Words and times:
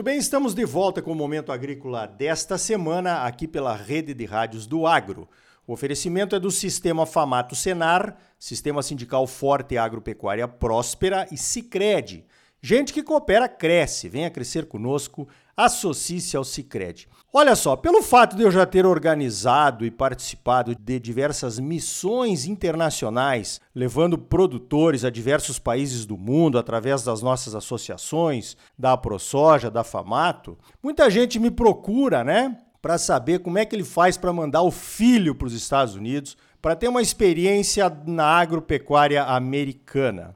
Muito 0.00 0.06
bem, 0.06 0.18
estamos 0.18 0.54
de 0.54 0.64
volta 0.64 1.02
com 1.02 1.12
o 1.12 1.14
Momento 1.14 1.52
Agrícola 1.52 2.06
desta 2.06 2.56
semana, 2.56 3.24
aqui 3.24 3.46
pela 3.46 3.76
rede 3.76 4.14
de 4.14 4.24
rádios 4.24 4.66
do 4.66 4.86
Agro. 4.86 5.28
O 5.66 5.74
oferecimento 5.74 6.34
é 6.34 6.40
do 6.40 6.50
Sistema 6.50 7.04
Famato 7.04 7.54
Senar, 7.54 8.16
Sistema 8.38 8.82
Sindical 8.82 9.26
Forte 9.26 9.76
Agropecuária 9.76 10.48
Próspera 10.48 11.28
e 11.30 11.36
Cicred. 11.36 12.24
Gente 12.62 12.92
que 12.92 13.02
coopera 13.02 13.48
cresce. 13.48 14.08
Venha 14.08 14.28
crescer 14.28 14.66
conosco, 14.66 15.26
associe-se 15.56 16.36
ao 16.36 16.44
Cicred. 16.44 17.08
Olha 17.32 17.54
só, 17.54 17.74
pelo 17.74 18.02
fato 18.02 18.36
de 18.36 18.42
eu 18.42 18.50
já 18.50 18.66
ter 18.66 18.84
organizado 18.84 19.86
e 19.86 19.90
participado 19.90 20.74
de 20.74 20.98
diversas 20.98 21.58
missões 21.58 22.44
internacionais, 22.44 23.60
levando 23.74 24.18
produtores 24.18 25.04
a 25.04 25.10
diversos 25.10 25.58
países 25.58 26.04
do 26.04 26.18
mundo 26.18 26.58
através 26.58 27.02
das 27.02 27.22
nossas 27.22 27.54
associações, 27.54 28.56
da 28.78 28.96
ProSoja, 28.96 29.70
da 29.70 29.84
Famato, 29.84 30.58
muita 30.82 31.08
gente 31.08 31.38
me 31.38 31.50
procura, 31.50 32.24
né, 32.24 32.58
para 32.82 32.98
saber 32.98 33.38
como 33.38 33.58
é 33.58 33.64
que 33.64 33.76
ele 33.76 33.84
faz 33.84 34.16
para 34.16 34.32
mandar 34.32 34.62
o 34.62 34.70
filho 34.70 35.34
para 35.34 35.46
os 35.46 35.54
Estados 35.54 35.94
Unidos, 35.94 36.36
para 36.60 36.76
ter 36.76 36.88
uma 36.88 37.00
experiência 37.00 37.88
na 38.06 38.26
agropecuária 38.26 39.22
americana. 39.22 40.34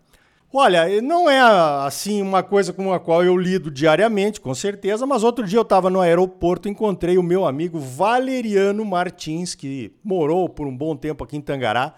Olha, 0.57 1.03
não 1.03 1.29
é 1.29 1.41
assim 1.85 2.23
uma 2.23 2.41
coisa 2.41 2.73
com 2.73 2.93
a 2.93 3.01
qual 3.01 3.25
eu 3.25 3.37
lido 3.37 3.73
diariamente, 3.73 4.41
com 4.41 4.55
certeza, 4.55 5.05
mas 5.05 5.25
outro 5.25 5.45
dia 5.45 5.59
eu 5.59 5.63
estava 5.63 5.91
no 5.91 6.01
aeroporto 6.01 6.69
encontrei 6.69 7.19
o 7.19 7.25
meu 7.25 7.45
amigo 7.45 7.81
Valeriano 7.81 8.85
Martins, 8.85 9.57
que 9.57 9.91
morou 10.05 10.49
por 10.49 10.69
um 10.69 10.77
bom 10.77 10.95
tempo 10.95 11.25
aqui 11.25 11.37
em 11.37 11.41
Tangará, 11.41 11.97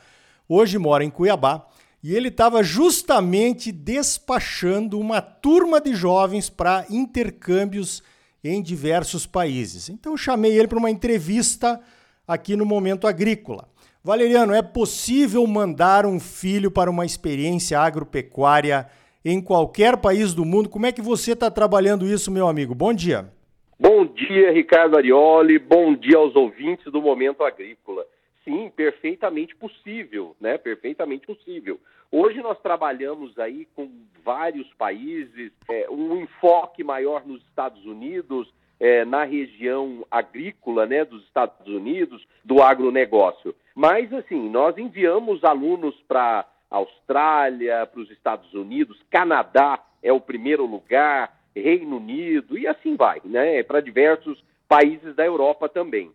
hoje 0.49 0.79
mora 0.79 1.05
em 1.05 1.11
Cuiabá, 1.11 1.67
e 2.03 2.17
ele 2.17 2.29
estava 2.29 2.63
justamente 2.63 3.71
despachando 3.71 4.99
uma 4.99 5.21
turma 5.21 5.79
de 5.79 5.95
jovens 5.95 6.49
para 6.49 6.87
intercâmbios 6.89 8.03
em 8.43 8.63
diversos 8.63 9.27
países. 9.27 9.91
Então 9.91 10.15
eu 10.15 10.17
chamei 10.17 10.59
ele 10.59 10.67
para 10.67 10.79
uma 10.79 10.91
entrevista 10.91 11.79
aqui 12.27 12.57
no 12.57 12.65
Momento 12.65 13.07
Agrícola. 13.07 13.69
Valeriano, 14.07 14.55
é 14.55 14.63
possível 14.63 15.45
mandar 15.49 16.07
um 16.07 16.21
filho 16.21 16.71
para 16.71 16.89
uma 16.89 17.05
experiência 17.05 17.81
agropecuária 17.81 18.87
em 19.25 19.43
qualquer 19.43 19.97
país 19.97 20.33
do 20.33 20.45
mundo? 20.45 20.69
Como 20.69 20.87
é 20.87 20.93
que 20.93 21.03
você 21.03 21.33
está 21.33 21.51
trabalhando 21.51 22.07
isso, 22.07 22.31
meu 22.31 22.47
amigo? 22.47 22.73
Bom 22.73 22.95
dia. 22.95 23.29
Bom 23.77 24.07
dia, 24.07 24.53
Ricardo 24.53 24.97
Arioli. 24.97 25.59
Bom 25.59 25.93
dia 25.97 26.19
aos 26.19 26.37
ouvintes 26.37 26.85
do 26.93 27.03
Momento 27.03 27.43
Agrícola. 27.43 28.07
Sim, 28.45 28.71
perfeitamente 28.77 29.57
possível, 29.57 30.37
né? 30.41 30.57
Perfeitamente 30.57 31.27
possível. 31.27 31.81
Hoje 32.13 32.41
nós 32.41 32.61
trabalhamos 32.61 33.37
aí 33.41 33.67
com 33.75 33.91
vários 34.25 34.73
países, 34.75 35.51
é, 35.69 35.91
um 35.91 36.17
enfoque 36.21 36.85
maior 36.85 37.27
nos 37.27 37.43
Estados 37.43 37.85
Unidos, 37.85 38.47
é, 38.79 39.05
na 39.05 39.25
região 39.25 40.07
agrícola 40.09 40.87
né, 40.87 41.05
dos 41.05 41.25
Estados 41.25 41.67
Unidos, 41.67 42.25
do 42.45 42.63
agronegócio. 42.63 43.53
Mas, 43.77 44.11
assim, 44.15 44.49
nós 44.49 44.79
enviamos 44.79 45.45
alunos 45.45 45.95
para 46.09 46.47
Austrália, 46.71 47.87
para 47.87 48.01
os 48.01 48.11
Estados 48.11 48.55
Unidos, 48.55 48.99
Canadá 49.11 49.79
é 50.03 50.11
o 50.11 50.19
primeiro 50.19 50.65
lugar, 50.65 51.39
Reino 51.55 51.99
Unido 51.99 52.57
e 52.57 52.67
assim 52.67 52.97
vai, 52.97 53.21
né? 53.23 53.63
Para 53.63 53.83
diversos 53.83 54.43
países 54.67 55.15
da 55.15 55.27
Europa 55.27 55.69
também. 55.69 56.11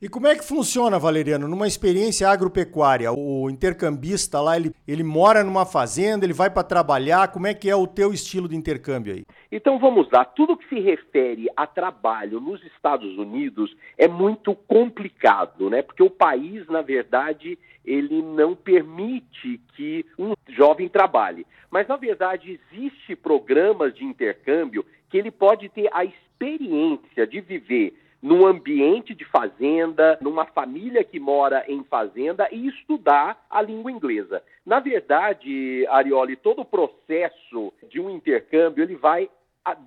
E 0.00 0.08
como 0.08 0.28
é 0.28 0.36
que 0.36 0.44
funciona, 0.44 0.96
Valeriano? 0.96 1.48
Numa 1.48 1.66
experiência 1.66 2.28
agropecuária, 2.28 3.10
o 3.12 3.50
intercambista 3.50 4.40
lá, 4.40 4.56
ele, 4.56 4.70
ele 4.86 5.02
mora 5.02 5.42
numa 5.42 5.66
fazenda, 5.66 6.24
ele 6.24 6.32
vai 6.32 6.48
para 6.48 6.62
trabalhar, 6.62 7.32
como 7.32 7.48
é 7.48 7.52
que 7.52 7.68
é 7.68 7.74
o 7.74 7.84
teu 7.84 8.12
estilo 8.12 8.48
de 8.48 8.54
intercâmbio 8.54 9.12
aí? 9.12 9.24
Então 9.50 9.76
vamos 9.80 10.08
lá, 10.12 10.24
tudo 10.24 10.56
que 10.56 10.68
se 10.68 10.78
refere 10.78 11.48
a 11.56 11.66
trabalho 11.66 12.40
nos 12.40 12.62
Estados 12.62 13.18
Unidos 13.18 13.76
é 13.96 14.06
muito 14.06 14.54
complicado, 14.54 15.68
né? 15.68 15.82
Porque 15.82 16.04
o 16.04 16.10
país, 16.10 16.64
na 16.68 16.80
verdade, 16.80 17.58
ele 17.84 18.22
não 18.22 18.54
permite 18.54 19.60
que 19.74 20.06
um 20.16 20.34
jovem 20.50 20.88
trabalhe. 20.88 21.44
Mas, 21.72 21.88
na 21.88 21.96
verdade, 21.96 22.60
existe 22.72 23.16
programas 23.16 23.92
de 23.96 24.04
intercâmbio 24.04 24.86
que 25.10 25.18
ele 25.18 25.32
pode 25.32 25.68
ter 25.70 25.90
a 25.92 26.04
experiência 26.04 27.26
de 27.26 27.40
viver 27.40 27.94
num 28.22 28.46
ambiente 28.46 29.14
de 29.14 29.24
fazenda, 29.24 30.18
numa 30.20 30.44
família 30.44 31.04
que 31.04 31.20
mora 31.20 31.64
em 31.68 31.84
fazenda 31.84 32.48
e 32.50 32.66
estudar 32.66 33.44
a 33.48 33.62
língua 33.62 33.92
inglesa. 33.92 34.42
Na 34.66 34.80
verdade, 34.80 35.86
Arioli, 35.88 36.36
todo 36.36 36.62
o 36.62 36.64
processo 36.64 37.72
de 37.88 38.00
um 38.00 38.10
intercâmbio 38.10 38.82
ele 38.82 38.96
vai 38.96 39.30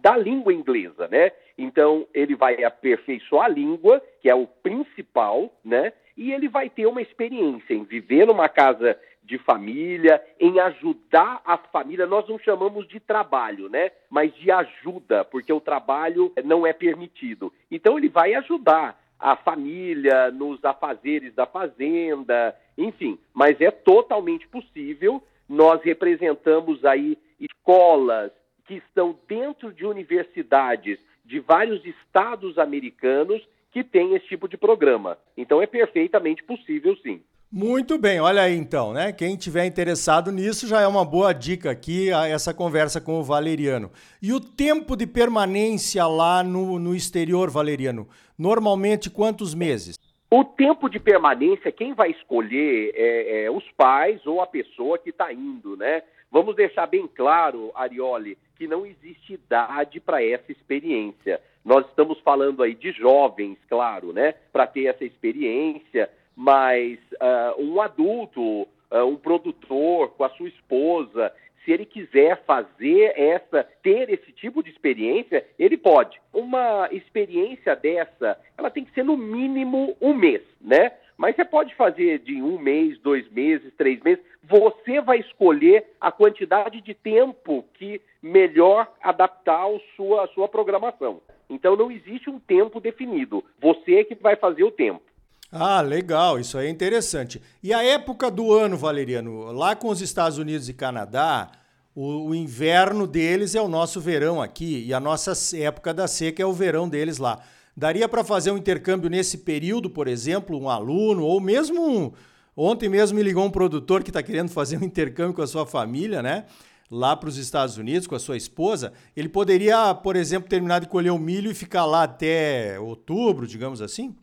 da 0.01 0.15
língua 0.15 0.53
inglesa, 0.53 1.07
né? 1.07 1.31
Então 1.57 2.07
ele 2.13 2.35
vai 2.35 2.63
aperfeiçoar 2.63 3.45
a 3.45 3.49
língua, 3.49 4.01
que 4.21 4.29
é 4.29 4.35
o 4.35 4.47
principal, 4.47 5.51
né? 5.63 5.91
E 6.15 6.31
ele 6.31 6.47
vai 6.47 6.69
ter 6.69 6.85
uma 6.85 7.01
experiência 7.01 7.73
em 7.73 7.83
viver 7.83 8.27
numa 8.27 8.47
casa 8.47 8.97
de 9.23 9.37
família, 9.37 10.21
em 10.39 10.59
ajudar 10.59 11.41
a 11.45 11.57
família. 11.57 12.05
Nós 12.05 12.27
não 12.27 12.39
chamamos 12.39 12.87
de 12.87 12.99
trabalho, 12.99 13.69
né? 13.69 13.91
Mas 14.09 14.33
de 14.35 14.51
ajuda, 14.51 15.23
porque 15.23 15.53
o 15.53 15.61
trabalho 15.61 16.33
não 16.43 16.65
é 16.65 16.73
permitido. 16.73 17.53
Então 17.69 17.97
ele 17.97 18.09
vai 18.09 18.33
ajudar 18.33 18.99
a 19.19 19.35
família 19.35 20.31
nos 20.31 20.63
afazeres 20.65 21.33
da 21.35 21.45
fazenda, 21.45 22.55
enfim, 22.77 23.19
mas 23.33 23.61
é 23.61 23.69
totalmente 23.69 24.47
possível. 24.47 25.21
Nós 25.47 25.81
representamos 25.83 26.83
aí 26.83 27.17
escolas 27.39 28.31
que 28.65 28.75
estão 28.75 29.17
dentro 29.27 29.71
de 29.71 29.85
universidades 29.85 30.99
de 31.23 31.39
vários 31.39 31.85
estados 31.85 32.57
americanos 32.57 33.47
que 33.71 33.83
têm 33.83 34.15
esse 34.15 34.27
tipo 34.27 34.47
de 34.47 34.57
programa. 34.57 35.17
Então 35.37 35.61
é 35.61 35.67
perfeitamente 35.67 36.43
possível, 36.43 36.95
sim. 36.97 37.21
Muito 37.53 37.97
bem, 37.97 38.21
olha 38.21 38.43
aí 38.43 38.55
então, 38.55 38.93
né? 38.93 39.11
Quem 39.11 39.35
tiver 39.35 39.65
interessado 39.65 40.31
nisso 40.31 40.65
já 40.65 40.79
é 40.79 40.87
uma 40.87 41.03
boa 41.03 41.33
dica 41.33 41.69
aqui, 41.69 42.09
essa 42.09 42.53
conversa 42.53 43.01
com 43.01 43.19
o 43.19 43.23
Valeriano. 43.23 43.91
E 44.21 44.31
o 44.31 44.39
tempo 44.39 44.95
de 44.95 45.05
permanência 45.05 46.07
lá 46.07 46.45
no, 46.45 46.79
no 46.79 46.95
exterior, 46.95 47.49
Valeriano, 47.49 48.07
normalmente 48.39 49.09
quantos 49.09 49.53
meses? 49.53 49.99
O 50.29 50.45
tempo 50.45 50.87
de 50.87 50.97
permanência, 50.97 51.73
quem 51.73 51.93
vai 51.93 52.11
escolher 52.11 52.93
é, 52.95 53.43
é 53.43 53.51
os 53.51 53.69
pais 53.71 54.25
ou 54.25 54.39
a 54.39 54.47
pessoa 54.47 54.97
que 54.97 55.09
está 55.09 55.33
indo, 55.33 55.75
né? 55.75 56.03
Vamos 56.31 56.55
deixar 56.55 56.87
bem 56.87 57.05
claro, 57.05 57.69
Arioli, 57.75 58.37
que 58.57 58.65
não 58.65 58.85
existe 58.85 59.33
idade 59.33 59.99
para 59.99 60.23
essa 60.23 60.53
experiência. 60.53 61.41
Nós 61.65 61.85
estamos 61.87 62.17
falando 62.21 62.63
aí 62.63 62.73
de 62.73 62.93
jovens, 62.93 63.57
claro, 63.67 64.13
né? 64.13 64.35
Para 64.53 64.65
ter 64.65 64.85
essa 64.85 65.03
experiência 65.03 66.09
mas 66.41 66.97
uh, 67.21 67.61
um 67.61 67.79
adulto, 67.79 68.41
uh, 68.41 69.05
um 69.05 69.15
produtor 69.15 70.09
com 70.09 70.23
a 70.23 70.29
sua 70.31 70.47
esposa, 70.47 71.31
se 71.63 71.71
ele 71.71 71.85
quiser 71.85 72.43
fazer 72.45 73.13
essa, 73.15 73.63
ter 73.83 74.09
esse 74.09 74.31
tipo 74.31 74.63
de 74.63 74.71
experiência, 74.71 75.45
ele 75.59 75.77
pode. 75.77 76.19
Uma 76.33 76.89
experiência 76.91 77.75
dessa, 77.75 78.39
ela 78.57 78.71
tem 78.71 78.83
que 78.83 78.91
ser 78.91 79.05
no 79.05 79.15
mínimo 79.15 79.95
um 80.01 80.15
mês, 80.15 80.41
né? 80.59 80.93
Mas 81.15 81.35
você 81.35 81.45
pode 81.45 81.75
fazer 81.75 82.17
de 82.17 82.41
um 82.41 82.57
mês, 82.57 82.97
dois 83.01 83.29
meses, 83.31 83.71
três 83.77 84.01
meses. 84.01 84.25
Você 84.43 84.99
vai 84.99 85.19
escolher 85.19 85.85
a 86.01 86.11
quantidade 86.11 86.81
de 86.81 86.95
tempo 86.95 87.63
que 87.75 88.01
melhor 88.19 88.91
adaptar 88.99 89.67
a 89.67 89.79
sua, 89.95 90.23
a 90.23 90.27
sua 90.29 90.47
programação. 90.47 91.21
Então 91.47 91.75
não 91.75 91.91
existe 91.91 92.31
um 92.31 92.39
tempo 92.39 92.79
definido. 92.79 93.43
Você 93.59 93.97
é 93.97 94.03
que 94.03 94.15
vai 94.15 94.35
fazer 94.35 94.63
o 94.63 94.71
tempo. 94.71 95.03
Ah, 95.51 95.81
legal, 95.81 96.39
isso 96.39 96.57
aí 96.57 96.67
é 96.67 96.69
interessante. 96.69 97.41
E 97.61 97.73
a 97.73 97.83
época 97.83 98.31
do 98.31 98.53
ano, 98.53 98.77
Valeriano, 98.77 99.51
lá 99.51 99.75
com 99.75 99.89
os 99.89 100.01
Estados 100.01 100.37
Unidos 100.37 100.69
e 100.69 100.73
Canadá, 100.73 101.51
o, 101.93 102.29
o, 102.29 102.35
inverno 102.35 103.05
deles 103.05 103.53
é 103.53 103.61
o 103.61 103.67
nosso 103.67 103.99
verão 103.99 104.41
aqui 104.41 104.85
e 104.87 104.93
a 104.93 104.99
nossa 104.99 105.33
época 105.57 105.93
da 105.93 106.07
seca 106.07 106.41
é 106.41 106.45
o 106.45 106.53
verão 106.53 106.87
deles 106.87 107.17
lá. 107.17 107.41
Daria 107.75 108.07
para 108.07 108.23
fazer 108.23 108.51
um 108.51 108.57
intercâmbio 108.57 109.09
nesse 109.09 109.39
período, 109.39 109.89
por 109.89 110.07
exemplo, 110.07 110.57
um 110.57 110.69
aluno 110.69 111.23
ou 111.25 111.41
mesmo 111.41 111.85
um, 111.85 112.11
ontem 112.55 112.87
mesmo 112.87 113.17
me 113.17 113.23
ligou 113.23 113.43
um 113.43 113.51
produtor 113.51 114.03
que 114.03 114.09
está 114.09 114.23
querendo 114.23 114.49
fazer 114.49 114.77
um 114.77 114.85
intercâmbio 114.85 115.33
com 115.33 115.41
a 115.41 115.47
sua 115.47 115.65
família, 115.65 116.21
né? 116.21 116.45
Lá 116.89 117.13
para 117.15 117.27
os 117.27 117.37
Estados 117.37 117.75
Unidos 117.77 118.07
com 118.07 118.15
a 118.15 118.19
sua 118.19 118.37
esposa, 118.37 118.93
ele 119.15 119.27
poderia, 119.27 119.93
por 119.95 120.15
exemplo, 120.15 120.49
terminar 120.49 120.79
de 120.79 120.87
colher 120.87 121.11
o 121.11 121.19
milho 121.19 121.51
e 121.51 121.53
ficar 121.53 121.85
lá 121.85 122.03
até 122.03 122.79
outubro, 122.79 123.45
digamos 123.45 123.81
assim? 123.81 124.15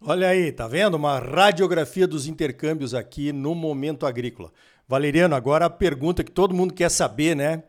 Olha 0.00 0.28
aí, 0.28 0.52
tá 0.52 0.68
vendo? 0.68 0.96
Uma 0.96 1.18
radiografia 1.18 2.06
dos 2.06 2.26
intercâmbios 2.28 2.94
aqui 2.94 3.32
no 3.32 3.54
Momento 3.54 4.06
Agrícola. 4.06 4.52
Valeriano, 4.88 5.34
agora 5.34 5.66
a 5.66 5.70
pergunta 5.70 6.24
que 6.24 6.30
todo 6.30 6.54
mundo 6.54 6.72
quer 6.72 6.88
saber, 6.88 7.36
né? 7.36 7.62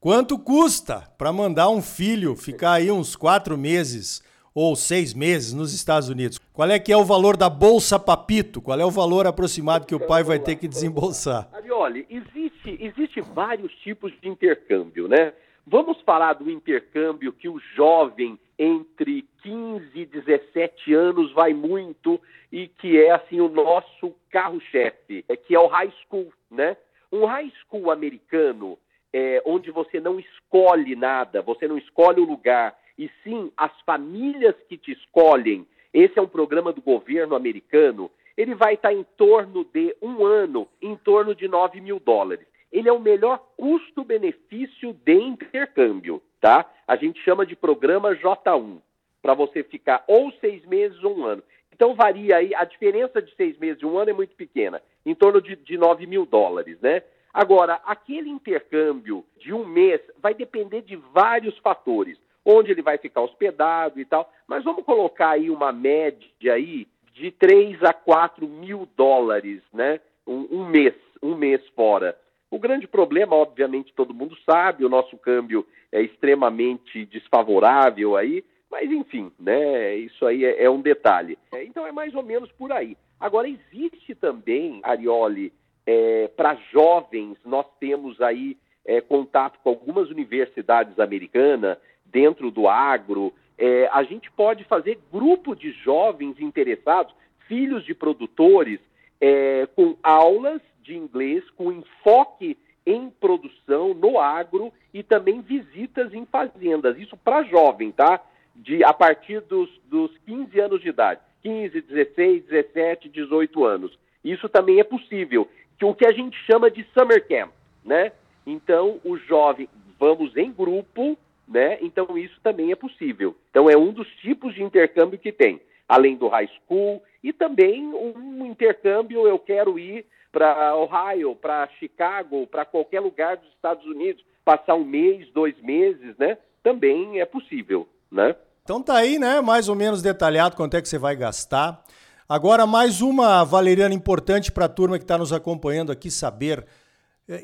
Quanto 0.00 0.38
custa 0.38 1.02
para 1.18 1.30
mandar 1.30 1.68
um 1.68 1.82
filho 1.82 2.34
ficar 2.34 2.72
aí 2.72 2.90
uns 2.90 3.14
quatro 3.14 3.58
meses 3.58 4.22
ou 4.54 4.74
seis 4.74 5.12
meses 5.12 5.52
nos 5.52 5.74
Estados 5.74 6.08
Unidos? 6.08 6.40
Qual 6.50 6.70
é 6.70 6.78
que 6.78 6.90
é 6.90 6.96
o 6.96 7.04
valor 7.04 7.36
da 7.36 7.50
Bolsa 7.50 7.98
Papito? 7.98 8.62
Qual 8.62 8.80
é 8.80 8.84
o 8.86 8.90
valor 8.90 9.26
aproximado 9.26 9.86
que 9.86 9.94
o 9.94 10.00
pai 10.00 10.22
vai 10.22 10.38
ter 10.38 10.56
que 10.56 10.66
desembolsar? 10.66 11.46
Olha, 11.70 12.06
existe, 12.08 12.78
existe 12.80 13.20
vários 13.20 13.70
tipos 13.82 14.10
de 14.22 14.28
intercâmbio, 14.28 15.06
né? 15.06 15.34
Vamos 15.66 16.00
falar 16.02 16.34
do 16.34 16.50
intercâmbio 16.50 17.32
que 17.32 17.48
o 17.48 17.60
jovem 17.74 18.38
entre 18.58 19.24
15 19.42 19.90
e 19.94 20.06
17 20.06 20.92
anos 20.92 21.32
vai 21.32 21.54
muito 21.54 22.20
e 22.50 22.66
que 22.66 23.00
é 23.00 23.12
assim 23.12 23.40
o 23.40 23.48
nosso 23.48 24.14
carro-chefe, 24.30 25.24
é 25.28 25.36
que 25.36 25.54
é 25.54 25.58
o 25.58 25.68
high 25.68 25.92
school, 26.02 26.32
né? 26.50 26.76
Um 27.12 27.24
high 27.24 27.50
school 27.62 27.90
americano 27.90 28.78
é, 29.12 29.42
onde 29.44 29.70
você 29.70 30.00
não 30.00 30.18
escolhe 30.18 30.96
nada, 30.96 31.42
você 31.42 31.68
não 31.68 31.78
escolhe 31.78 32.20
o 32.20 32.24
lugar, 32.24 32.76
e 32.98 33.10
sim 33.22 33.52
as 33.56 33.72
famílias 33.82 34.56
que 34.68 34.76
te 34.76 34.92
escolhem. 34.92 35.66
Esse 35.92 36.18
é 36.18 36.22
um 36.22 36.28
programa 36.28 36.72
do 36.72 36.80
governo 36.80 37.34
americano. 37.34 38.10
Ele 38.36 38.54
vai 38.54 38.74
estar 38.74 38.92
em 38.92 39.04
torno 39.16 39.64
de 39.64 39.94
um 40.00 40.24
ano, 40.24 40.66
em 40.80 40.96
torno 40.96 41.34
de 41.34 41.46
9 41.46 41.80
mil 41.80 42.00
dólares. 42.00 42.46
Ele 42.72 42.88
é 42.88 42.92
o 42.92 43.00
melhor 43.00 43.38
custo-benefício 43.56 44.92
de 45.04 45.14
intercâmbio, 45.14 46.22
tá? 46.40 46.68
A 46.86 46.96
gente 46.96 47.22
chama 47.22 47.44
de 47.44 47.54
programa 47.54 48.14
J1, 48.16 48.78
para 49.20 49.34
você 49.34 49.62
ficar 49.62 50.02
ou 50.06 50.32
seis 50.40 50.64
meses 50.64 51.02
ou 51.04 51.18
um 51.18 51.24
ano. 51.24 51.42
Então 51.72 51.94
varia 51.94 52.36
aí, 52.36 52.54
a 52.54 52.64
diferença 52.64 53.20
de 53.20 53.34
seis 53.34 53.58
meses 53.58 53.82
e 53.82 53.86
um 53.86 53.98
ano 53.98 54.10
é 54.10 54.14
muito 54.14 54.34
pequena, 54.34 54.80
em 55.04 55.14
torno 55.14 55.40
de, 55.40 55.56
de 55.56 55.76
9 55.76 56.06
mil 56.06 56.24
dólares, 56.24 56.80
né? 56.80 57.02
Agora, 57.32 57.80
aquele 57.84 58.28
intercâmbio 58.28 59.24
de 59.38 59.54
um 59.54 59.64
mês 59.64 60.00
vai 60.20 60.34
depender 60.34 60.82
de 60.82 60.96
vários 60.96 61.56
fatores 61.58 62.18
onde 62.44 62.70
ele 62.70 62.82
vai 62.82 62.98
ficar 62.98 63.22
hospedado 63.22 64.00
e 64.00 64.04
tal. 64.04 64.30
Mas 64.46 64.64
vamos 64.64 64.84
colocar 64.84 65.30
aí 65.30 65.50
uma 65.50 65.72
média 65.72 66.54
aí 66.54 66.86
de 67.14 67.30
3 67.30 67.82
a 67.82 67.92
4 67.92 68.46
mil 68.46 68.88
dólares, 68.96 69.62
né? 69.72 70.00
Um, 70.26 70.46
um, 70.50 70.66
mês, 70.66 70.94
um 71.22 71.34
mês 71.34 71.66
fora. 71.70 72.16
O 72.52 72.58
grande 72.58 72.86
problema, 72.86 73.34
obviamente, 73.34 73.94
todo 73.94 74.12
mundo 74.12 74.36
sabe, 74.44 74.84
o 74.84 74.88
nosso 74.90 75.16
câmbio 75.16 75.66
é 75.90 76.02
extremamente 76.02 77.06
desfavorável 77.06 78.14
aí, 78.14 78.44
mas 78.70 78.90
enfim, 78.90 79.32
né? 79.40 79.96
Isso 79.96 80.26
aí 80.26 80.44
é, 80.44 80.64
é 80.64 80.68
um 80.68 80.82
detalhe. 80.82 81.38
É, 81.50 81.64
então 81.64 81.86
é 81.86 81.90
mais 81.90 82.14
ou 82.14 82.22
menos 82.22 82.52
por 82.52 82.70
aí. 82.70 82.94
Agora 83.18 83.48
existe 83.48 84.14
também, 84.14 84.80
Arioli, 84.82 85.50
é, 85.86 86.28
para 86.36 86.58
jovens, 86.70 87.38
nós 87.42 87.64
temos 87.80 88.20
aí 88.20 88.58
é, 88.84 89.00
contato 89.00 89.58
com 89.64 89.70
algumas 89.70 90.10
universidades 90.10 90.98
americanas 90.98 91.78
dentro 92.04 92.50
do 92.50 92.68
agro. 92.68 93.32
É, 93.56 93.88
a 93.90 94.02
gente 94.02 94.30
pode 94.30 94.64
fazer 94.64 95.00
grupo 95.10 95.56
de 95.56 95.72
jovens 95.72 96.38
interessados, 96.38 97.14
filhos 97.48 97.82
de 97.82 97.94
produtores, 97.94 98.78
é, 99.22 99.66
com 99.74 99.96
aulas 100.02 100.60
de 100.82 100.96
inglês, 100.96 101.48
com 101.50 101.72
enfoque 101.72 102.56
em 102.84 103.10
produção 103.10 103.94
no 103.94 104.18
agro 104.18 104.72
e 104.92 105.02
também 105.02 105.40
visitas 105.40 106.12
em 106.12 106.26
fazendas. 106.26 106.98
Isso 106.98 107.16
para 107.16 107.44
jovem, 107.44 107.92
tá? 107.92 108.20
De, 108.54 108.84
a 108.84 108.92
partir 108.92 109.40
dos, 109.42 109.70
dos 109.84 110.16
15 110.26 110.60
anos 110.60 110.80
de 110.80 110.88
idade. 110.88 111.20
15, 111.42 111.80
16, 111.80 112.44
17, 112.44 113.08
18 113.08 113.64
anos. 113.64 113.98
Isso 114.24 114.48
também 114.48 114.80
é 114.80 114.84
possível. 114.84 115.48
Que 115.78 115.84
o 115.84 115.94
que 115.94 116.06
a 116.06 116.12
gente 116.12 116.36
chama 116.44 116.70
de 116.70 116.86
summer 116.96 117.26
camp, 117.26 117.50
né? 117.84 118.12
Então, 118.46 119.00
o 119.04 119.16
jovem, 119.16 119.68
vamos 119.98 120.36
em 120.36 120.52
grupo, 120.52 121.16
né? 121.46 121.78
Então 121.80 122.16
isso 122.16 122.38
também 122.42 122.72
é 122.72 122.74
possível. 122.74 123.36
Então 123.50 123.68
é 123.68 123.76
um 123.76 123.92
dos 123.92 124.08
tipos 124.16 124.54
de 124.54 124.62
intercâmbio 124.62 125.18
que 125.18 125.30
tem, 125.30 125.60
além 125.88 126.16
do 126.16 126.28
high 126.28 126.48
school 126.48 127.02
e 127.22 127.32
também 127.32 127.84
um 127.84 128.46
intercâmbio 128.46 129.26
eu 129.28 129.38
quero 129.38 129.78
ir 129.78 130.04
para 130.32 130.74
Ohio, 130.74 131.36
para 131.36 131.68
Chicago, 131.78 132.46
para 132.46 132.64
qualquer 132.64 133.00
lugar 133.00 133.36
dos 133.36 133.48
Estados 133.50 133.84
Unidos, 133.84 134.24
passar 134.44 134.74
um 134.74 134.84
mês, 134.84 135.30
dois 135.32 135.54
meses, 135.62 136.16
né? 136.18 136.38
Também 136.62 137.20
é 137.20 137.26
possível, 137.26 137.86
né? 138.10 138.34
Então 138.64 138.82
tá 138.82 138.96
aí, 138.96 139.18
né? 139.18 139.40
Mais 139.40 139.68
ou 139.68 139.74
menos 139.74 140.00
detalhado 140.00 140.56
quanto 140.56 140.76
é 140.76 140.82
que 140.82 140.88
você 140.88 140.98
vai 140.98 141.14
gastar. 141.14 141.84
Agora 142.28 142.66
mais 142.66 143.02
uma 143.02 143.44
valeriana 143.44 143.94
importante 143.94 144.50
para 144.50 144.64
a 144.64 144.68
turma 144.68 144.98
que 144.98 145.04
está 145.04 145.18
nos 145.18 145.32
acompanhando 145.32 145.92
aqui 145.92 146.10
saber. 146.10 146.64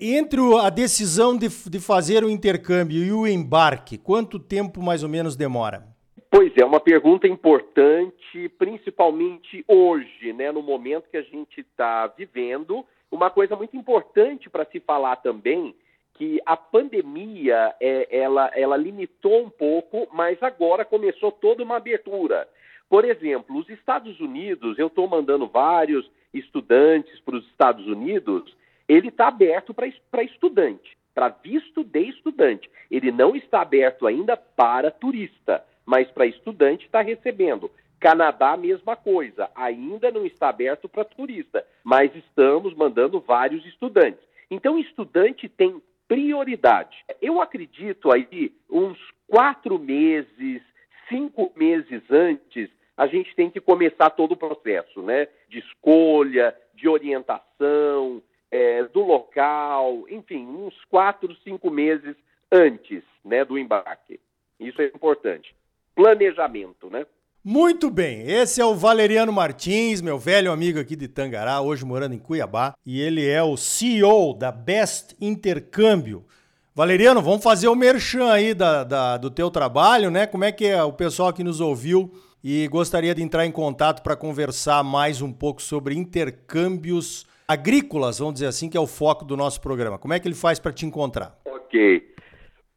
Entre 0.01 0.41
a 0.61 0.71
decisão 0.71 1.37
de, 1.37 1.49
de 1.49 1.79
fazer 1.79 2.25
o 2.25 2.31
intercâmbio 2.31 3.05
e 3.05 3.13
o 3.13 3.27
embarque, 3.27 3.99
quanto 3.99 4.39
tempo 4.39 4.83
mais 4.83 5.03
ou 5.03 5.09
menos 5.09 5.37
demora? 5.37 5.87
Pois 6.31 6.53
é, 6.57 6.65
uma 6.65 6.81
pergunta 6.81 7.27
importante, 7.27 8.49
principalmente 8.59 9.65
hoje, 9.67 10.33
né, 10.33 10.53
no 10.53 10.63
momento 10.63 11.09
que 11.11 11.17
a 11.17 11.23
gente 11.23 11.61
está 11.61 12.07
vivendo. 12.07 12.85
Uma 13.11 13.31
coisa 13.31 13.57
muito 13.57 13.77
importante 13.77 14.51
para 14.51 14.67
se 14.67 14.79
falar 14.81 15.17
também 15.17 15.75
que 16.15 16.41
a 16.45 16.57
pandemia 16.57 17.75
é, 17.81 18.09
ela, 18.11 18.51
ela 18.55 18.77
limitou 18.77 19.45
um 19.45 19.51
pouco, 19.51 20.07
mas 20.13 20.43
agora 20.43 20.85
começou 20.85 21.33
toda 21.33 21.63
uma 21.63 21.77
abertura. 21.77 22.47
Por 22.89 23.05
exemplo, 23.05 23.57
os 23.57 23.69
Estados 23.69 24.19
Unidos, 24.21 24.79
eu 24.79 24.89
estou 24.89 25.09
mandando 25.09 25.47
vários 25.47 26.11
estudantes 26.35 27.19
para 27.21 27.37
os 27.37 27.47
Estados 27.47 27.87
Unidos 27.87 28.55
ele 28.89 29.09
está 29.09 29.29
aberto 29.29 29.75
para 29.75 30.23
estudante, 30.25 30.97
para 31.15 31.29
visto 31.29 31.85
de 31.85 32.01
estudante. 32.09 32.71
Ele 32.91 33.13
não 33.13 33.37
está 33.37 33.61
aberto 33.61 34.07
ainda 34.07 34.37
para 34.37 34.91
turista, 34.91 35.63
mas 35.89 36.07
para 36.11 36.27
estudante 36.27 36.85
está 36.85 37.01
recebendo. 37.01 37.71
Canadá, 37.99 38.59
mesma 38.59 38.95
coisa, 38.95 39.51
ainda 39.55 40.11
não 40.11 40.27
está 40.27 40.51
aberto 40.51 40.87
para 40.87 41.03
turista, 41.03 41.65
mas 41.83 42.15
estamos 42.15 42.75
mandando 42.75 43.19
vários 43.21 43.65
estudantes. 43.65 44.21
Então, 44.51 44.79
estudante 44.79 45.49
tem 45.49 45.83
prioridade. 46.07 46.95
Eu 47.23 47.41
acredito 47.41 48.13
aí, 48.13 48.53
uns 48.71 48.99
quatro 49.27 49.79
meses, 49.79 50.61
cinco 51.09 51.51
meses 51.57 52.03
antes, 52.11 52.69
a 52.95 53.07
gente 53.07 53.35
tem 53.35 53.49
que 53.49 53.59
começar 53.59 54.11
todo 54.11 54.33
o 54.33 54.37
processo, 54.37 55.01
né? 55.01 55.27
De 55.49 55.59
escolha, 55.61 56.55
de 56.75 56.87
orientação, 56.87 58.23
é, 58.51 58.85
do 58.85 59.01
local, 59.01 60.05
enfim, 60.11 60.45
uns 60.45 60.85
quatro, 60.85 61.35
cinco 61.37 61.71
meses 61.71 62.15
antes 62.53 63.03
né, 63.25 63.43
do 63.43 63.59
embarque. 63.59 64.21
Isso 64.61 64.83
é 64.83 64.87
importante. 64.87 65.57
Planejamento, 65.99 66.89
né? 66.89 67.05
Muito 67.45 67.91
bem, 67.91 68.23
esse 68.31 68.61
é 68.61 68.65
o 68.65 68.77
Valeriano 68.77 69.33
Martins, 69.33 70.01
meu 70.01 70.17
velho 70.17 70.53
amigo 70.53 70.79
aqui 70.79 70.95
de 70.95 71.09
Tangará, 71.09 71.61
hoje 71.61 71.85
morando 71.85 72.15
em 72.15 72.21
Cuiabá, 72.21 72.73
e 72.87 73.01
ele 73.01 73.27
é 73.27 73.43
o 73.43 73.57
CEO 73.57 74.33
da 74.33 74.53
Best 74.53 75.17
Intercâmbio. 75.21 76.25
Valeriano, 76.73 77.21
vamos 77.21 77.43
fazer 77.43 77.67
o 77.67 77.75
merchan 77.75 78.31
aí 78.31 78.55
da, 78.55 78.85
da, 78.85 79.17
do 79.17 79.29
teu 79.29 79.51
trabalho, 79.51 80.09
né? 80.09 80.25
Como 80.25 80.45
é 80.45 80.53
que 80.53 80.67
é 80.67 80.81
o 80.85 80.93
pessoal 80.93 81.33
que 81.33 81.43
nos 81.43 81.61
ouviu 81.61 82.13
e 82.45 82.69
gostaria 82.69 83.13
de 83.13 83.21
entrar 83.21 83.45
em 83.45 83.51
contato 83.51 84.01
para 84.01 84.15
conversar 84.15 84.85
mais 84.85 85.21
um 85.21 85.33
pouco 85.33 85.61
sobre 85.61 85.97
intercâmbios 85.97 87.27
agrícolas, 87.49 88.21
vamos 88.21 88.35
dizer 88.35 88.47
assim, 88.47 88.69
que 88.69 88.77
é 88.77 88.81
o 88.81 88.87
foco 88.87 89.25
do 89.25 89.37
nosso 89.37 89.61
programa. 89.61 89.99
Como 89.99 90.15
é 90.15 90.21
que 90.21 90.29
ele 90.29 90.37
faz 90.37 90.61
para 90.61 90.73
te 90.73 90.87
encontrar? 90.87 91.37
Ok. 91.45 92.15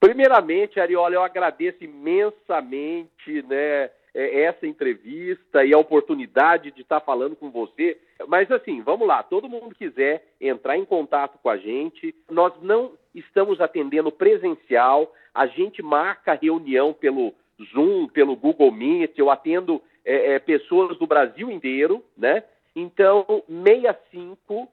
Primeiramente, 0.01 0.79
Ariola, 0.79 1.13
eu 1.13 1.21
agradeço 1.21 1.83
imensamente, 1.83 3.43
né? 3.43 3.91
É, 4.13 4.41
essa 4.41 4.67
entrevista 4.67 5.63
e 5.63 5.73
a 5.73 5.77
oportunidade 5.77 6.71
de 6.71 6.81
estar 6.81 6.99
falando 6.99 7.33
com 7.33 7.49
você. 7.49 7.97
Mas 8.27 8.51
assim, 8.51 8.81
vamos 8.81 9.07
lá, 9.07 9.23
todo 9.23 9.47
mundo 9.47 9.73
quiser 9.73 10.25
entrar 10.41 10.75
em 10.75 10.83
contato 10.83 11.37
com 11.41 11.47
a 11.47 11.55
gente, 11.55 12.13
nós 12.29 12.51
não 12.61 12.91
estamos 13.15 13.61
atendendo 13.61 14.11
presencial, 14.11 15.13
a 15.33 15.47
gente 15.47 15.81
marca 15.81 16.33
reunião 16.33 16.91
pelo 16.93 17.33
Zoom, 17.71 18.09
pelo 18.09 18.35
Google 18.35 18.71
Meet, 18.71 19.17
eu 19.17 19.29
atendo 19.29 19.81
é, 20.03 20.33
é, 20.33 20.39
pessoas 20.39 20.97
do 20.97 21.07
Brasil 21.07 21.49
inteiro, 21.49 22.03
né? 22.17 22.43
Então, 22.75 23.25
65 23.47 24.67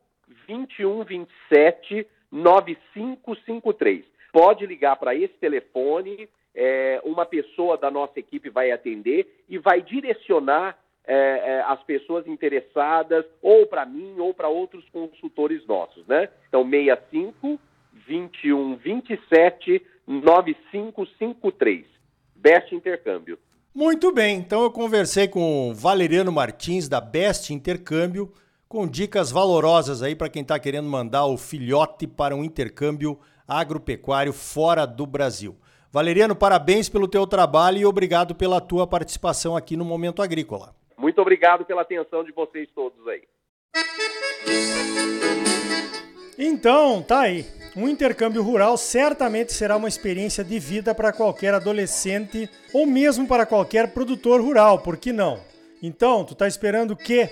21 0.49 1.05
27 1.05 2.07
9553. 2.33 4.18
Pode 4.33 4.67
ligar 4.67 4.97
para 4.97 5.15
esse 5.15 5.35
telefone, 5.35 6.29
é, 6.55 7.01
uma 7.05 7.25
pessoa 7.25 7.77
da 7.77 7.91
nossa 7.91 8.19
equipe 8.19 8.51
vai 8.51 8.71
atender 8.71 9.43
e 9.49 9.59
vai 9.59 9.81
direcionar 9.81 10.79
é, 11.07 11.15
é, 11.15 11.61
as 11.63 11.83
pessoas 11.85 12.27
interessadas 12.27 13.25
ou 13.41 13.67
para 13.67 13.87
mim 13.87 14.17
ou 14.19 14.35
para 14.35 14.49
outros 14.49 14.85
consultores 14.91 15.67
nossos, 15.67 16.07
né? 16.07 16.29
Então, 16.49 16.69
65 16.69 17.59
21 18.07 18.77
27 18.77 19.83
9553. 20.07 21.87
Best 22.35 22.75
Intercâmbio. 22.75 23.39
Muito 23.75 24.13
bem, 24.13 24.39
então 24.39 24.63
eu 24.63 24.71
conversei 24.71 25.29
com 25.29 25.71
o 25.71 25.75
Valeriano 25.75 26.33
Martins 26.33 26.89
da 26.89 27.01
Best 27.01 27.53
Intercâmbio 27.53 28.33
com 28.69 28.87
dicas 28.87 29.31
valorosas 29.31 30.03
aí 30.03 30.15
para 30.15 30.29
quem 30.29 30.43
está 30.43 30.59
querendo 30.59 30.89
mandar 30.89 31.27
o 31.27 31.39
filhote 31.39 32.07
para 32.07 32.35
um 32.35 32.45
intercâmbio 32.45 33.19
agropecuário 33.49 34.33
fora 34.33 34.87
do 34.87 35.07
Brasil. 35.07 35.57
Valeriano, 35.91 36.37
parabéns 36.37 36.89
pelo 36.89 37.09
teu 37.09 37.27
trabalho 37.27 37.79
e 37.79 37.87
obrigado 37.87 38.35
pela 38.35 38.61
tua 38.61 38.87
participação 38.87 39.57
aqui 39.57 39.75
no 39.75 39.87
Momento 39.87 40.21
Agrícola. 40.21 40.75
Muito 40.99 41.19
obrigado 41.21 41.65
pela 41.65 41.81
atenção 41.81 42.23
de 42.23 42.33
vocês 42.33 42.69
todos 42.75 42.99
aí. 43.09 43.23
Então, 46.39 47.03
tá 47.03 47.21
aí. 47.21 47.47
Um 47.77 47.89
intercâmbio 47.89 48.43
rural 48.43 48.77
certamente 48.77 49.53
será 49.53 49.77
uma 49.77 49.89
experiência 49.89 50.45
de 50.45 50.59
vida 50.59 50.95
para 50.95 51.13
qualquer 51.13 51.55
adolescente 51.55 52.49
ou 52.73 52.87
mesmo 52.87 53.27
para 53.27 53.47
qualquer 53.47 53.93
produtor 53.93 54.41
rural, 54.41 54.81
por 54.81 54.97
que 54.97 55.13
não? 55.13 55.41
Então, 55.83 56.25
tu 56.25 56.35
tá 56.35 56.47
esperando 56.47 56.93
o 56.93 56.97
quê? 56.97 57.31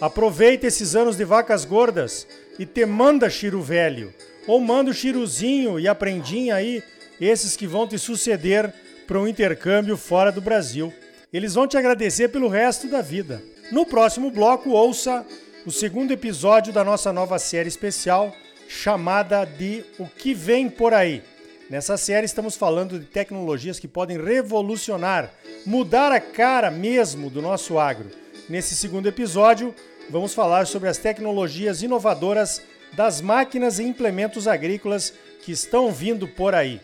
Aproveita 0.00 0.66
esses 0.66 0.94
anos 0.96 1.16
de 1.16 1.24
vacas 1.24 1.64
gordas 1.64 2.26
e 2.58 2.66
te 2.66 2.84
manda 2.84 3.30
Chiro 3.30 3.62
velho. 3.62 4.12
Ou 4.46 4.60
manda 4.60 4.90
o 4.90 4.94
Chiruzinho 4.94 5.80
e 5.80 5.88
aprendinha 5.88 6.56
aí 6.56 6.82
esses 7.20 7.56
que 7.56 7.66
vão 7.66 7.86
te 7.86 7.98
suceder 7.98 8.72
para 9.06 9.18
um 9.18 9.28
intercâmbio 9.28 9.96
fora 9.96 10.30
do 10.30 10.40
Brasil. 10.40 10.92
Eles 11.32 11.54
vão 11.54 11.66
te 11.66 11.76
agradecer 11.76 12.28
pelo 12.28 12.48
resto 12.48 12.86
da 12.86 13.00
vida. 13.00 13.42
No 13.72 13.86
próximo 13.86 14.30
bloco, 14.30 14.70
ouça 14.70 15.24
o 15.64 15.70
segundo 15.70 16.12
episódio 16.12 16.72
da 16.72 16.84
nossa 16.84 17.12
nova 17.12 17.38
série 17.38 17.68
especial 17.68 18.34
chamada 18.68 19.44
de 19.44 19.84
O 19.98 20.06
que 20.06 20.34
vem 20.34 20.68
por 20.68 20.92
aí. 20.92 21.22
Nessa 21.70 21.96
série 21.96 22.26
estamos 22.26 22.56
falando 22.56 22.98
de 22.98 23.06
tecnologias 23.06 23.78
que 23.78 23.88
podem 23.88 24.22
revolucionar, 24.22 25.32
mudar 25.64 26.12
a 26.12 26.20
cara 26.20 26.70
mesmo 26.70 27.30
do 27.30 27.40
nosso 27.40 27.78
agro. 27.78 28.10
Nesse 28.46 28.76
segundo 28.76 29.06
episódio, 29.06 29.74
vamos 30.10 30.34
falar 30.34 30.66
sobre 30.66 30.90
as 30.90 30.98
tecnologias 30.98 31.80
inovadoras 31.80 32.60
das 32.92 33.22
máquinas 33.22 33.78
e 33.78 33.84
implementos 33.84 34.46
agrícolas 34.46 35.14
que 35.42 35.50
estão 35.50 35.90
vindo 35.90 36.28
por 36.28 36.54
aí. 36.54 36.78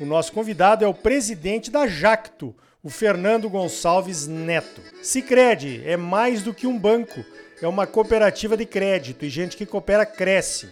O 0.00 0.04
nosso 0.04 0.32
convidado 0.32 0.84
é 0.84 0.88
o 0.88 0.92
presidente 0.92 1.70
da 1.70 1.86
Jacto, 1.86 2.52
o 2.82 2.90
Fernando 2.90 3.48
Gonçalves 3.48 4.26
Neto. 4.26 4.82
Sicredi 5.02 5.82
é 5.84 5.96
mais 5.96 6.42
do 6.42 6.52
que 6.52 6.66
um 6.66 6.76
banco, 6.76 7.24
é 7.62 7.68
uma 7.68 7.86
cooperativa 7.86 8.56
de 8.56 8.66
crédito 8.66 9.24
e 9.24 9.30
gente 9.30 9.56
que 9.56 9.64
coopera 9.64 10.04
cresce. 10.04 10.68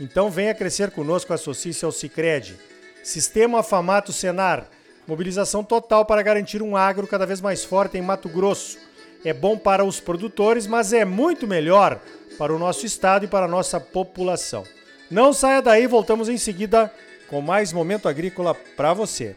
Então 0.00 0.28
venha 0.28 0.56
crescer 0.56 0.90
conosco, 0.90 1.32
associe-se 1.32 1.84
ao 1.84 1.92
Sicredi. 1.92 2.56
Sistema 3.04 3.60
Afamato 3.60 4.12
Senar, 4.12 4.68
mobilização 5.06 5.62
total 5.62 6.04
para 6.04 6.22
garantir 6.22 6.62
um 6.62 6.76
agro 6.76 7.06
cada 7.06 7.24
vez 7.24 7.40
mais 7.40 7.62
forte 7.62 7.96
em 7.96 8.02
Mato 8.02 8.28
Grosso. 8.28 8.76
É 9.24 9.32
bom 9.32 9.56
para 9.56 9.84
os 9.84 10.00
produtores, 10.00 10.66
mas 10.66 10.92
é 10.92 11.04
muito 11.04 11.46
melhor 11.46 12.00
para 12.36 12.54
o 12.54 12.58
nosso 12.58 12.84
estado 12.84 13.24
e 13.24 13.28
para 13.28 13.46
a 13.46 13.48
nossa 13.48 13.80
população. 13.80 14.64
Não 15.10 15.32
saia 15.32 15.62
daí, 15.62 15.86
voltamos 15.86 16.28
em 16.28 16.36
seguida 16.36 16.92
com 17.28 17.40
mais 17.40 17.72
momento 17.72 18.08
agrícola 18.08 18.54
para 18.76 18.92
você. 18.92 19.34